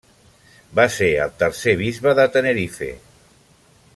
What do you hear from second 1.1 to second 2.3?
el tercer bisbe de